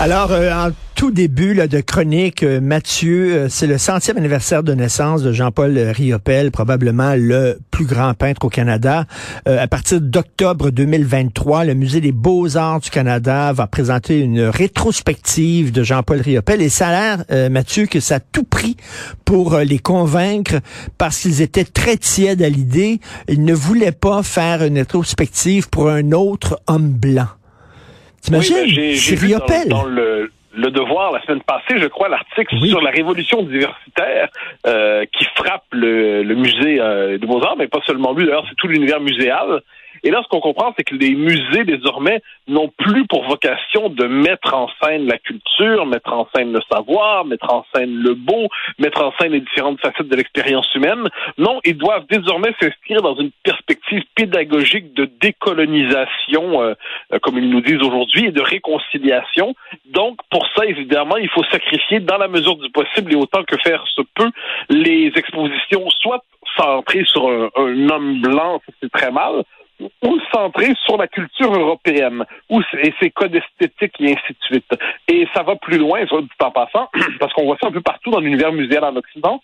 Alors, 0.00 0.30
euh, 0.30 0.52
en 0.52 0.70
tout 0.94 1.10
début 1.10 1.54
là, 1.54 1.66
de 1.66 1.80
chronique, 1.80 2.44
euh, 2.44 2.60
Mathieu, 2.60 3.32
euh, 3.32 3.48
c'est 3.48 3.66
le 3.66 3.78
centième 3.78 4.16
anniversaire 4.16 4.62
de 4.62 4.72
naissance 4.72 5.24
de 5.24 5.32
Jean-Paul 5.32 5.76
Riopel, 5.76 6.52
probablement 6.52 7.14
le 7.16 7.58
plus 7.72 7.84
grand 7.84 8.14
peintre 8.14 8.44
au 8.44 8.48
Canada. 8.48 9.06
à 9.44 9.66
partir 9.66 10.00
d'octobre 10.00 10.70
2023, 10.70 11.64
le 11.64 11.74
Musée 11.74 12.00
des 12.00 12.12
beaux-arts 12.12 12.78
du 12.78 12.90
Canada 12.90 13.52
va 13.52 13.66
présenter 13.66 14.20
une 14.20 14.42
rétrospective 14.42 15.72
de 15.72 15.82
Jean-Paul 15.82 16.20
Riopel. 16.20 16.62
Et 16.62 16.68
ça 16.68 16.88
a 16.88 16.92
l'air, 17.26 17.50
Mathieu, 17.50 17.86
que 17.86 17.98
ça 17.98 18.16
a 18.16 18.20
tout 18.20 18.44
pris 18.44 18.76
pour 19.24 19.58
les 19.58 19.78
convaincre 19.78 20.60
parce 20.96 21.18
qu'ils 21.18 21.42
étaient 21.42 21.64
très 21.64 21.96
tièdes 21.96 22.42
à 22.42 22.48
l'idée. 22.48 23.00
Ils 23.28 23.44
ne 23.44 23.54
voulaient 23.54 23.92
pas 23.92 24.22
faire 24.22 24.62
une 24.62 24.78
rétrospective 24.78 25.68
pour 25.68 25.90
un 25.90 26.12
autre 26.12 26.60
homme 26.68 26.90
blanc. 26.90 27.28
T'imagines? 28.22 28.56
Oui, 28.64 28.76
ben, 28.76 28.96
c'est 28.96 29.14
dans, 29.16 29.26
Riopel. 29.26 29.68
dans 29.68 29.84
le, 29.84 30.30
le 30.54 30.70
Devoir 30.70 31.12
la 31.12 31.22
semaine 31.22 31.42
passée, 31.42 31.78
je 31.78 31.86
crois, 31.86 32.08
l'article 32.08 32.54
Oui. 32.60 32.68
sur 32.70 32.80
la 32.80 32.90
révolution 32.90 33.42
diversitaire 33.42 34.28
euh, 34.66 35.04
qui 35.16 35.24
frappe 35.36 35.64
le, 35.72 36.22
le 36.22 36.34
musée 36.34 36.80
euh, 36.80 37.18
des 37.18 37.26
Beaux-Arts, 37.26 37.56
mais 37.58 37.68
pas 37.68 37.80
seulement 37.86 38.12
lui, 38.12 38.26
d'ailleurs, 38.26 38.44
c'est 38.48 38.56
tout 38.56 38.68
l'univers 38.68 39.00
muséal. 39.00 39.62
Et 40.02 40.10
là, 40.10 40.20
ce 40.22 40.28
qu'on 40.28 40.40
comprend, 40.40 40.74
c'est 40.76 40.84
que 40.84 40.94
les 40.94 41.14
musées, 41.14 41.64
désormais, 41.64 42.20
n'ont 42.46 42.68
plus 42.68 43.06
pour 43.06 43.24
vocation 43.24 43.88
de 43.88 44.06
mettre 44.06 44.54
en 44.54 44.68
scène 44.82 45.06
la 45.06 45.18
culture, 45.18 45.86
mettre 45.86 46.12
en 46.12 46.28
scène 46.34 46.52
le 46.52 46.60
savoir, 46.70 47.24
mettre 47.24 47.52
en 47.52 47.64
scène 47.74 47.94
le 47.94 48.14
beau, 48.14 48.48
mettre 48.78 49.02
en 49.02 49.12
scène 49.18 49.32
les 49.32 49.40
différentes 49.40 49.80
facettes 49.80 50.08
de 50.08 50.16
l'expérience 50.16 50.72
humaine. 50.74 51.08
Non, 51.36 51.60
ils 51.64 51.76
doivent 51.76 52.06
désormais 52.08 52.54
s'inscrire 52.60 53.02
dans 53.02 53.16
une 53.16 53.30
perspective 53.42 54.02
pédagogique 54.14 54.94
de 54.94 55.08
décolonisation, 55.20 56.62
euh, 56.62 56.74
euh, 57.12 57.18
comme 57.20 57.38
ils 57.38 57.48
nous 57.48 57.60
disent 57.60 57.82
aujourd'hui, 57.82 58.26
et 58.26 58.32
de 58.32 58.42
réconciliation. 58.42 59.54
Donc, 59.86 60.18
pour 60.30 60.46
ça, 60.56 60.64
évidemment, 60.66 61.16
il 61.16 61.28
faut 61.28 61.44
sacrifier, 61.44 62.00
dans 62.00 62.18
la 62.18 62.28
mesure 62.28 62.56
du 62.56 62.70
possible 62.70 63.12
et 63.12 63.16
autant 63.16 63.44
que 63.44 63.56
faire 63.58 63.84
se 63.94 64.02
peut, 64.14 64.30
les 64.68 65.12
expositions, 65.16 65.88
soit 65.90 66.24
centrées 66.56 67.04
sur 67.04 67.28
un, 67.28 67.50
un 67.56 67.88
homme 67.90 68.20
blanc, 68.20 68.60
c'est 68.80 68.90
très 68.90 69.10
mal, 69.10 69.44
ou 69.80 70.18
centré 70.32 70.74
sur 70.84 70.96
la 70.96 71.08
culture 71.08 71.52
européenne, 71.52 72.24
ou 72.50 72.60
et 72.82 72.92
ses 73.00 73.10
codes 73.10 73.34
esthétiques 73.34 74.00
et 74.00 74.12
ainsi 74.12 74.32
de 74.32 74.44
suite. 74.44 74.78
Et 75.08 75.26
ça 75.34 75.42
va 75.42 75.56
plus 75.56 75.78
loin, 75.78 76.06
soit 76.06 76.22
dit 76.22 76.28
en 76.40 76.50
passant, 76.50 76.88
parce 77.20 77.32
qu'on 77.32 77.44
voit 77.44 77.56
ça 77.60 77.68
un 77.68 77.72
peu 77.72 77.80
partout 77.80 78.10
dans 78.10 78.20
l'univers 78.20 78.52
muséal 78.52 78.84
en 78.84 78.96
Occident. 78.96 79.40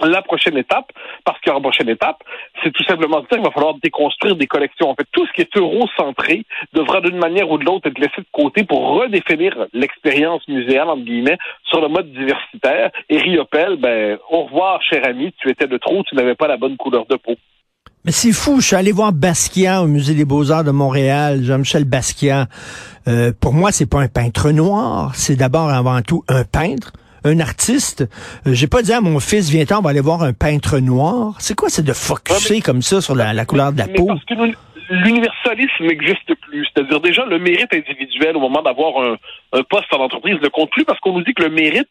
La 0.00 0.22
prochaine 0.22 0.56
étape, 0.56 0.92
parce 1.24 1.40
qu'il 1.40 1.48
y 1.48 1.50
aura 1.50 1.58
une 1.58 1.64
prochaine 1.64 1.88
étape, 1.88 2.22
c'est 2.62 2.70
tout 2.72 2.84
simplement 2.84 3.16
de 3.16 3.22
dire 3.22 3.38
qu'il 3.38 3.42
va 3.42 3.50
falloir 3.50 3.74
déconstruire 3.82 4.36
des 4.36 4.46
collections. 4.46 4.88
En 4.88 4.94
fait, 4.94 5.06
tout 5.10 5.26
ce 5.26 5.32
qui 5.32 5.40
est 5.40 5.56
eurocentré 5.56 6.44
devra 6.72 7.00
d'une 7.00 7.18
manière 7.18 7.50
ou 7.50 7.58
de 7.58 7.64
l'autre 7.64 7.88
être 7.88 7.98
laissé 7.98 8.18
de 8.18 8.26
côté 8.30 8.62
pour 8.62 9.00
redéfinir 9.00 9.66
l'expérience 9.72 10.46
muséale, 10.46 10.88
entre 10.88 11.02
guillemets, 11.02 11.38
sur 11.64 11.80
le 11.80 11.88
mode 11.88 12.12
diversitaire. 12.12 12.92
Et 13.08 13.18
Riopel, 13.18 13.76
ben, 13.76 14.18
au 14.30 14.44
revoir, 14.44 14.80
cher 14.82 15.04
ami, 15.04 15.32
tu 15.38 15.50
étais 15.50 15.66
de 15.66 15.78
trop, 15.78 16.04
tu 16.04 16.14
n'avais 16.14 16.36
pas 16.36 16.46
la 16.46 16.58
bonne 16.58 16.76
couleur 16.76 17.04
de 17.06 17.16
peau. 17.16 17.34
Mais 18.08 18.12
c'est 18.12 18.32
fou, 18.32 18.58
je 18.62 18.66
suis 18.68 18.74
allé 18.74 18.90
voir 18.90 19.12
Basquiat 19.12 19.82
au 19.82 19.86
Musée 19.86 20.14
des 20.14 20.24
Beaux-Arts 20.24 20.64
de 20.64 20.70
Montréal, 20.70 21.44
Jean-Michel 21.44 21.84
Basquiat. 21.84 22.46
Euh, 23.06 23.32
pour 23.38 23.52
moi, 23.52 23.70
c'est 23.70 23.84
pas 23.84 24.00
un 24.00 24.08
peintre 24.08 24.50
noir, 24.50 25.12
c'est 25.14 25.36
d'abord 25.36 25.68
avant 25.68 26.00
tout 26.00 26.24
un 26.28 26.42
peintre, 26.44 26.94
un 27.24 27.38
artiste. 27.38 28.08
Euh, 28.46 28.54
J'ai 28.54 28.66
pas 28.66 28.80
dit 28.80 28.94
à 28.94 29.02
mon 29.02 29.20
fils, 29.20 29.50
viens-t'en, 29.50 29.80
on 29.80 29.82
va 29.82 29.90
aller 29.90 30.00
voir 30.00 30.22
un 30.22 30.32
peintre 30.32 30.78
noir. 30.78 31.34
C'est 31.38 31.54
quoi, 31.54 31.68
c'est 31.68 31.82
de 31.84 31.92
focuser 31.92 32.62
comme 32.62 32.80
ça 32.80 33.02
sur 33.02 33.14
la, 33.14 33.34
la 33.34 33.44
couleur 33.44 33.74
de 33.74 33.78
la 33.78 33.86
Mais 33.88 33.92
peau? 33.92 34.06
parce 34.06 34.24
que 34.24 34.32
l'uni- 34.32 34.54
l'universalisme 34.88 35.84
n'existe 35.84 36.34
plus. 36.42 36.66
C'est-à-dire 36.66 37.00
déjà 37.00 37.24
le 37.24 37.38
mérite 37.38 37.72
individuel 37.72 38.36
au 38.36 38.40
moment 38.40 38.62
d'avoir 38.62 39.02
un, 39.02 39.16
poste 39.70 39.92
en 39.92 40.00
entreprise 40.00 40.36
ne 40.42 40.48
compte 40.48 40.70
plus 40.70 40.84
parce 40.84 41.00
qu'on 41.00 41.12
nous 41.12 41.22
dit 41.22 41.34
que 41.34 41.42
le 41.42 41.50
mérite, 41.50 41.90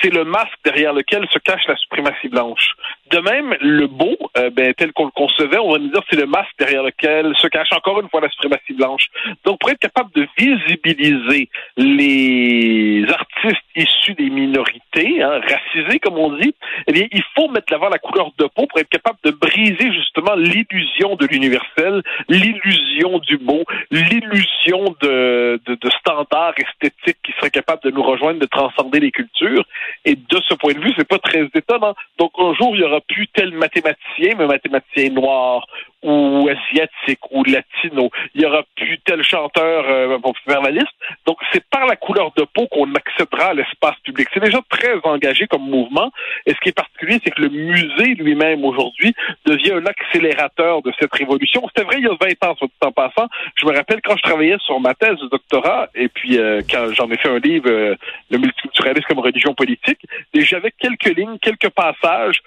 c'est 0.00 0.12
le 0.12 0.24
masque 0.24 0.58
derrière 0.64 0.92
lequel 0.92 1.26
se 1.30 1.38
cache 1.38 1.66
la 1.68 1.76
suprématie 1.76 2.28
blanche. 2.28 2.70
De 3.10 3.18
même, 3.18 3.54
le 3.60 3.86
beau, 3.86 4.16
euh, 4.36 4.50
ben, 4.50 4.74
tel 4.74 4.92
qu'on 4.92 5.04
le 5.04 5.10
concevait, 5.12 5.58
on 5.58 5.72
va 5.72 5.78
nous 5.78 5.90
dire 5.90 6.02
c'est 6.10 6.18
le 6.18 6.26
masque 6.26 6.52
derrière 6.58 6.82
lequel 6.82 7.32
se 7.40 7.46
cache 7.46 7.72
encore 7.72 8.00
une 8.00 8.08
fois 8.08 8.20
la 8.20 8.30
suprématie 8.30 8.74
blanche. 8.74 9.06
Donc 9.44 9.60
pour 9.60 9.70
être 9.70 9.78
capable 9.78 10.10
de 10.12 10.26
visibiliser 10.36 11.48
les 11.76 13.04
artistes 13.08 13.64
issus 13.76 14.14
des 14.14 14.30
minorités, 14.30 15.22
hein, 15.22 15.40
racisés 15.40 15.98
comme 16.00 16.18
on 16.18 16.36
dit, 16.36 16.54
eh 16.88 16.92
bien 16.92 17.06
il 17.12 17.22
faut 17.34 17.48
mettre 17.48 17.72
l'avant 17.72 17.88
la 17.88 17.98
couleur 17.98 18.30
de 18.38 18.44
peau 18.46 18.66
pour 18.66 18.78
être 18.78 18.88
capable 18.88 19.18
de 19.24 19.30
briser 19.30 19.92
justement 19.92 20.34
l'illusion 20.34 21.16
de 21.16 21.26
l'universel, 21.26 22.02
l'illusion 22.38 23.18
du 23.18 23.38
beau, 23.38 23.64
l'illusion 23.90 24.94
de, 25.02 25.60
de, 25.66 25.74
de 25.74 25.90
standards 26.00 26.54
esthétiques 26.56 27.18
qui 27.22 27.32
seraient 27.32 27.50
capables 27.50 27.82
de 27.82 27.90
nous 27.90 28.02
rejoindre, 28.02 28.40
de 28.40 28.46
transcender 28.46 29.00
les 29.00 29.10
cultures. 29.10 29.64
Et 30.04 30.14
de 30.14 30.40
ce 30.48 30.54
point 30.54 30.74
de 30.74 30.80
vue, 30.80 30.92
c'est 30.96 31.08
pas 31.08 31.18
très 31.18 31.48
étonnant. 31.54 31.94
Donc 32.18 32.32
un 32.38 32.54
jour, 32.54 32.74
il 32.74 32.80
y 32.80 32.84
aura 32.84 33.00
plus 33.00 33.28
tel 33.28 33.52
mathématicien, 33.52 34.34
mais 34.38 34.46
mathématicien 34.46 35.10
noir 35.10 35.66
ou 36.02 36.48
asiatique 36.48 37.20
ou 37.30 37.44
latino. 37.44 38.10
Il 38.34 38.42
y 38.42 38.46
aura 38.46 38.62
plus 38.76 38.98
tel 39.04 39.22
chanteur 39.22 39.84
euh, 39.88 40.18
vers 40.46 40.62
la 40.62 40.70
liste. 40.70 40.92
Donc 41.26 41.38
c'est 41.52 41.64
par 41.68 41.86
la 41.86 41.96
couleur 41.96 42.32
de 42.36 42.44
peau 42.44 42.66
qu'on 42.68 42.92
accédera 42.94 43.46
à 43.46 43.54
l'espace 43.54 43.96
public. 44.04 44.28
C'est 44.32 44.42
déjà 44.42 44.60
très 44.68 44.94
engagé 45.04 45.46
comme 45.46 45.68
mouvement. 45.68 46.10
Et 46.44 46.52
ce 46.52 46.60
qui 46.60 46.68
est 46.68 46.76
particulier, 46.76 47.18
c'est 47.24 47.30
que 47.30 47.42
le 47.42 47.48
musée 47.48 48.14
lui-même 48.14 48.64
aujourd'hui 48.64 49.14
devient 49.44 49.72
un 49.72 49.86
accélérateur 49.86 50.82
de 50.82 50.92
cette 50.98 51.12
révolution. 51.12 51.62
C'était 51.68 51.86
vrai 51.86 51.96
il 51.98 52.04
y 52.04 52.08
a 52.08 52.16
20 52.20 52.48
ans, 52.48 52.54
soit 52.56 52.68
dit 52.68 52.86
en 52.86 52.92
passant. 52.92 53.28
Je 53.56 53.66
me 53.66 53.74
rappelle 53.74 54.00
quand 54.02 54.16
je 54.16 54.22
travaillais 54.22 54.56
sur 54.64 54.78
ma 54.80 54.94
thèse 54.94 55.18
de 55.18 55.28
doctorat, 55.28 55.88
et 55.94 56.08
puis 56.08 56.38
euh, 56.38 56.62
quand 56.70 56.92
j'en 56.92 57.10
ai 57.10 57.16
fait 57.16 57.28
un 57.28 57.38
livre, 57.38 57.68
euh, 57.68 57.94
Le 58.30 58.38
multiculturalisme 58.38 59.06
comme 59.08 59.20
religion 59.20 59.54
politique, 59.54 60.00
et 60.34 60.40
j'avais 60.42 60.72
quelques 60.78 61.16
lignes, 61.16 61.38
quelques 61.38 61.70
passages 61.70 62.42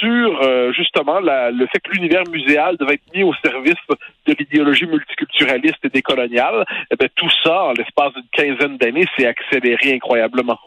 sur 0.00 0.42
euh, 0.42 0.72
justement 0.72 1.20
la- 1.20 1.50
le 1.50 1.66
fait 1.66 1.80
que 1.80 1.90
l'univers 1.92 2.24
muséal 2.30 2.76
devait 2.78 2.94
être 2.94 3.14
mis 3.14 3.22
au 3.22 3.34
service 3.44 3.74
de 4.26 4.34
l'idéologie 4.38 4.86
multiculturaliste 4.86 5.84
et 5.84 5.88
décoloniale. 5.90 6.64
Eh 6.90 6.96
bien, 6.96 7.08
tout 7.14 7.30
ça, 7.44 7.64
en 7.64 7.72
l'espace 7.72 8.12
d'une 8.14 8.30
quinzaine 8.32 8.76
d'années, 8.78 9.06
s'est 9.16 9.26
accéléré 9.26 9.92
incroyablement. 9.94 10.58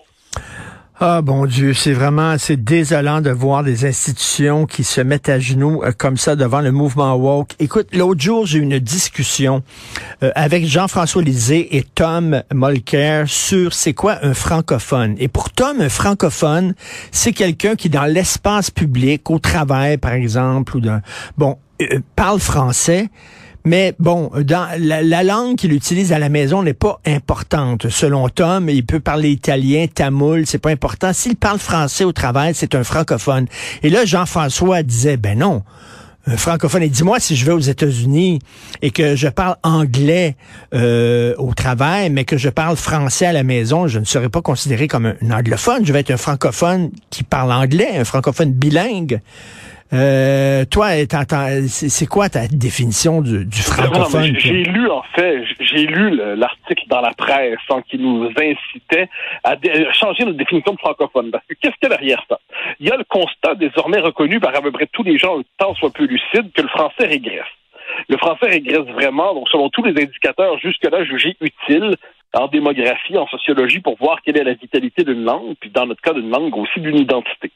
Ah 0.99 1.23
bon 1.23 1.47
Dieu, 1.47 1.73
c'est 1.73 1.91
vraiment 1.91 2.37
c'est 2.37 2.55
désolant 2.55 3.19
de 3.19 3.31
voir 3.31 3.63
des 3.63 3.83
institutions 3.83 4.67
qui 4.67 4.83
se 4.83 5.01
mettent 5.01 5.27
à 5.27 5.39
genoux 5.39 5.81
euh, 5.83 5.91
comme 5.97 6.17
ça 6.17 6.35
devant 6.35 6.61
le 6.61 6.71
mouvement 6.71 7.15
woke. 7.15 7.55
Écoute, 7.57 7.87
l'autre 7.93 8.21
jour, 8.21 8.45
j'ai 8.45 8.59
eu 8.59 8.61
une 8.61 8.77
discussion 8.77 9.63
euh, 10.21 10.31
avec 10.35 10.67
Jean-François 10.67 11.23
Lisée 11.23 11.77
et 11.77 11.83
Tom 11.83 12.43
Molker 12.53 13.23
sur 13.25 13.73
c'est 13.73 13.95
quoi 13.95 14.19
un 14.21 14.35
francophone. 14.35 15.15
Et 15.17 15.27
pour 15.29 15.49
Tom, 15.49 15.81
un 15.81 15.89
francophone, 15.89 16.75
c'est 17.11 17.33
quelqu'un 17.33 17.75
qui 17.75 17.89
dans 17.89 18.05
l'espace 18.05 18.69
public, 18.69 19.31
au 19.31 19.39
travail 19.39 19.97
par 19.97 20.13
exemple, 20.13 20.77
ou 20.77 20.81
bon, 21.37 21.57
euh, 21.81 22.01
parle 22.15 22.39
français. 22.39 23.09
Mais 23.65 23.95
bon, 23.97 24.29
la 24.47 25.23
langue 25.23 25.55
qu'il 25.55 25.71
utilise 25.71 26.11
à 26.11 26.19
la 26.19 26.29
maison 26.29 26.63
n'est 26.63 26.73
pas 26.73 26.99
importante. 27.05 27.89
Selon 27.89 28.27
Tom, 28.27 28.69
il 28.69 28.85
peut 28.85 28.99
parler 28.99 29.29
italien, 29.29 29.85
tamoul, 29.93 30.45
c'est 30.45 30.57
pas 30.57 30.71
important. 30.71 31.13
S'il 31.13 31.35
parle 31.35 31.59
français 31.59 32.03
au 32.03 32.11
travail, 32.11 32.53
c'est 32.55 32.75
un 32.75 32.83
francophone. 32.83 33.47
Et 33.81 33.89
là, 33.89 34.03
Jean-François 34.05 34.83
disait, 34.83 35.15
ben 35.15 35.39
non, 35.39 35.63
un 36.25 36.37
francophone. 36.37 36.83
Et 36.83 36.89
dis-moi 36.89 37.19
si 37.19 37.35
je 37.35 37.45
vais 37.45 37.51
aux 37.51 37.59
États-Unis 37.59 38.39
et 38.81 38.91
que 38.91 39.15
je 39.15 39.27
parle 39.27 39.55
anglais 39.63 40.35
euh, 40.73 41.33
au 41.37 41.53
travail, 41.53 42.09
mais 42.09 42.25
que 42.25 42.37
je 42.37 42.49
parle 42.49 42.75
français 42.75 43.25
à 43.25 43.33
la 43.33 43.43
maison, 43.43 43.87
je 43.87 43.99
ne 43.99 44.05
serai 44.05 44.29
pas 44.29 44.41
considéré 44.41 44.87
comme 44.87 45.05
un 45.05 45.31
anglophone. 45.31 45.85
Je 45.85 45.93
vais 45.93 45.99
être 45.99 46.11
un 46.11 46.17
francophone 46.17 46.91
qui 47.09 47.23
parle 47.23 47.51
anglais, 47.51 47.97
un 47.97 48.05
francophone 48.05 48.51
bilingue. 48.51 49.21
Euh, 49.93 50.65
toi, 50.65 50.89
c'est 51.67 52.07
quoi 52.07 52.29
ta 52.29 52.47
définition 52.47 53.21
du, 53.21 53.45
du 53.45 53.61
francophone? 53.61 54.35
J'ai 54.39 54.63
lu, 54.63 54.89
en 54.89 55.03
fait, 55.15 55.43
j'ai 55.59 55.85
lu 55.85 56.19
l'article 56.35 56.83
dans 56.87 57.01
la 57.01 57.11
presse 57.11 57.59
hein, 57.69 57.81
qui 57.87 57.99
nous 57.99 58.27
incitait 58.29 59.07
à 59.43 59.55
changer 59.91 60.25
notre 60.25 60.37
définition 60.37 60.73
de 60.73 60.79
francophone. 60.79 61.29
Parce 61.31 61.45
que 61.45 61.53
qu'est-ce 61.53 61.75
qu'il 61.75 61.89
y 61.89 61.93
a 61.93 61.97
derrière 61.97 62.23
ça? 62.27 62.39
Il 62.79 62.87
y 62.87 62.91
a 62.91 62.97
le 62.97 63.03
constat 63.03 63.55
désormais 63.55 63.99
reconnu 63.99 64.39
par 64.39 64.55
à 64.55 64.61
peu 64.61 64.71
près 64.71 64.87
tous 64.91 65.03
les 65.03 65.17
gens, 65.17 65.41
tant 65.57 65.75
soit 65.75 65.91
peu 65.91 66.05
lucide, 66.05 66.51
que 66.53 66.61
le 66.61 66.69
français 66.69 67.05
régresse. 67.05 67.45
Le 68.09 68.17
français 68.17 68.47
régresse 68.47 68.87
vraiment, 68.93 69.35
donc 69.35 69.47
selon 69.49 69.69
tous 69.69 69.83
les 69.83 69.91
indicateurs 69.91 70.57
jusque-là 70.57 71.05
jugés 71.05 71.35
utiles 71.39 71.95
en 72.33 72.47
démographie, 72.47 73.15
en 73.15 73.27
sociologie, 73.27 73.79
pour 73.79 73.95
voir 73.97 74.19
quelle 74.23 74.37
est 74.37 74.43
la 74.43 74.55
vitalité 74.55 75.03
d'une 75.03 75.23
langue, 75.23 75.53
puis 75.59 75.69
dans 75.69 75.85
notre 75.85 76.01
cas 76.01 76.13
d'une 76.13 76.31
langue 76.31 76.57
aussi 76.57 76.79
d'une 76.79 76.97
identité. 76.97 77.51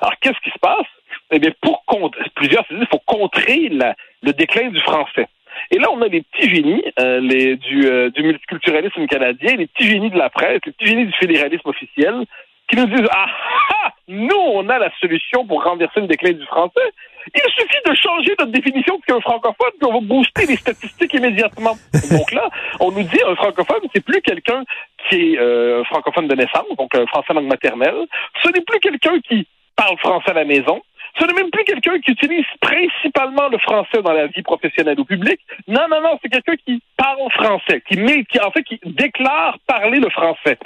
Alors, 0.00 0.14
qu'est-ce 0.20 0.40
qui 0.42 0.50
se 0.50 0.58
passe? 0.58 0.86
Eh 1.30 1.38
bien, 1.38 1.50
pour 1.60 1.84
contrer, 1.86 2.22
plusieurs 2.34 2.64
il 2.70 2.86
faut 2.86 3.00
contrer 3.06 3.68
le 3.70 4.32
déclin 4.32 4.68
du 4.68 4.80
français. 4.80 5.28
Et 5.70 5.78
là, 5.78 5.88
on 5.92 6.02
a 6.02 6.08
les 6.08 6.22
petits 6.22 6.54
génies 6.54 6.84
euh, 6.98 7.20
les, 7.20 7.56
du, 7.56 7.86
euh, 7.86 8.10
du 8.10 8.22
multiculturalisme 8.22 9.06
canadien, 9.06 9.56
les 9.56 9.66
petits 9.66 9.86
génies 9.86 10.10
de 10.10 10.18
la 10.18 10.30
presse, 10.30 10.60
les 10.66 10.72
petits 10.72 10.86
génies 10.86 11.06
du 11.06 11.12
fédéralisme 11.12 11.68
officiel, 11.68 12.24
qui 12.68 12.76
nous 12.76 12.86
disent 12.86 13.08
ah, 13.10 13.26
ah 13.70 13.92
nous 14.08 14.36
on 14.36 14.68
a 14.68 14.78
la 14.78 14.90
solution 15.00 15.46
pour 15.46 15.62
renverser 15.62 16.00
le 16.00 16.06
déclin 16.06 16.32
du 16.32 16.44
français. 16.46 16.92
Il 17.34 17.40
suffit 17.52 17.80
de 17.86 17.94
changer 17.94 18.34
notre 18.38 18.52
définition 18.52 18.96
de 18.96 19.00
ce 19.00 19.06
qu'est 19.06 19.16
un 19.16 19.20
francophone, 19.20 19.70
puis 19.78 19.88
on 19.88 19.94
va 19.94 20.00
booster 20.00 20.44
les 20.46 20.56
statistiques 20.56 21.14
immédiatement. 21.14 21.76
donc 22.10 22.32
là, 22.32 22.50
on 22.80 22.90
nous 22.90 23.02
dit 23.02 23.20
un 23.26 23.34
francophone, 23.34 23.80
c'est 23.94 24.04
plus 24.04 24.20
quelqu'un 24.20 24.62
qui 25.08 25.34
est 25.34 25.38
euh, 25.38 25.82
francophone 25.84 26.28
de 26.28 26.34
naissance, 26.34 26.66
donc 26.76 26.94
un 26.94 27.06
français 27.06 27.32
langue 27.32 27.46
maternelle. 27.46 28.06
Ce 28.42 28.48
n'est 28.48 28.60
plus 28.60 28.80
quelqu'un 28.80 29.18
qui 29.20 29.46
parle 29.74 29.96
français 29.98 30.30
à 30.30 30.34
la 30.34 30.44
maison. 30.44 30.82
Ce 31.18 31.24
n'est 31.24 31.32
même 31.32 31.50
plus 31.50 31.64
quelqu'un 31.64 31.98
qui 32.00 32.10
utilise 32.10 32.44
principalement 32.60 33.48
le 33.48 33.58
français 33.58 34.02
dans 34.02 34.12
la 34.12 34.26
vie 34.26 34.42
professionnelle 34.42 34.98
ou 34.98 35.04
publique. 35.04 35.40
Non, 35.68 35.86
non, 35.88 36.00
non, 36.02 36.18
c'est 36.22 36.28
quelqu'un 36.28 36.56
qui 36.56 36.82
parle 36.96 37.30
français, 37.30 37.82
qui, 37.88 37.96
met, 37.98 38.24
qui 38.24 38.40
en 38.40 38.50
fait 38.50 38.64
qui 38.64 38.80
déclare 38.84 39.58
parler 39.66 40.00
le 40.00 40.10
français. 40.10 40.58